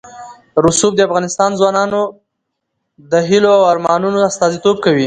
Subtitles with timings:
[0.65, 1.25] رسوب د افغان
[1.59, 2.01] ځوانانو
[3.11, 4.99] د هیلو او ارمانونو استازیتوب کوي.